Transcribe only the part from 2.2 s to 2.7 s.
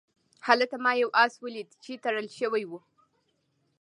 شوی